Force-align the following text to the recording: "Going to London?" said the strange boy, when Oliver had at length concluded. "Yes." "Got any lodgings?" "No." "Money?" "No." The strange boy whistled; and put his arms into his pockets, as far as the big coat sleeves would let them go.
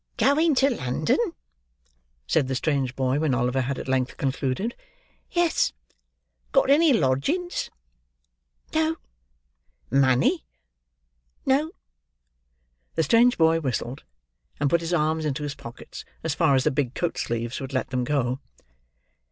"Going 0.17 0.55
to 0.55 0.71
London?" 0.71 1.19
said 2.25 2.47
the 2.47 2.55
strange 2.55 2.95
boy, 2.95 3.19
when 3.19 3.35
Oliver 3.35 3.61
had 3.61 3.77
at 3.77 3.87
length 3.87 4.17
concluded. 4.17 4.75
"Yes." 5.29 5.73
"Got 6.51 6.71
any 6.71 6.91
lodgings?" 6.91 7.69
"No." 8.73 8.95
"Money?" 9.91 10.43
"No." 11.45 11.69
The 12.95 13.03
strange 13.03 13.37
boy 13.37 13.59
whistled; 13.59 14.03
and 14.59 14.71
put 14.71 14.81
his 14.81 14.91
arms 14.91 15.23
into 15.23 15.43
his 15.43 15.53
pockets, 15.53 16.03
as 16.23 16.33
far 16.33 16.55
as 16.55 16.63
the 16.63 16.71
big 16.71 16.95
coat 16.95 17.15
sleeves 17.19 17.61
would 17.61 17.71
let 17.71 17.91
them 17.91 18.03
go. 18.03 18.39